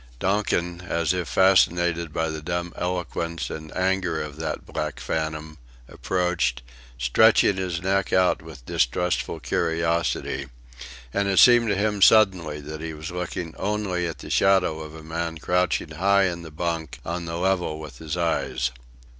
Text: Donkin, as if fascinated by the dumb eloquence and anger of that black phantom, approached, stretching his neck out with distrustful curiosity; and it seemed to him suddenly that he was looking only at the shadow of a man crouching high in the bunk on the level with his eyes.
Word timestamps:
Donkin, 0.17 0.81
as 0.83 1.13
if 1.13 1.27
fascinated 1.27 2.11
by 2.11 2.29
the 2.31 2.41
dumb 2.41 2.73
eloquence 2.75 3.51
and 3.51 3.71
anger 3.77 4.19
of 4.19 4.37
that 4.37 4.65
black 4.65 4.99
phantom, 4.99 5.59
approached, 5.87 6.63
stretching 6.97 7.57
his 7.57 7.83
neck 7.83 8.11
out 8.11 8.41
with 8.41 8.65
distrustful 8.65 9.39
curiosity; 9.39 10.47
and 11.13 11.27
it 11.27 11.37
seemed 11.37 11.67
to 11.69 11.75
him 11.75 12.01
suddenly 12.01 12.59
that 12.59 12.81
he 12.81 12.95
was 12.95 13.11
looking 13.11 13.53
only 13.59 14.07
at 14.07 14.17
the 14.17 14.31
shadow 14.31 14.79
of 14.79 14.95
a 14.95 15.03
man 15.03 15.37
crouching 15.37 15.91
high 15.91 16.23
in 16.23 16.41
the 16.41 16.49
bunk 16.49 16.97
on 17.05 17.25
the 17.25 17.37
level 17.37 17.79
with 17.79 17.99
his 17.99 18.17
eyes. 18.17 18.71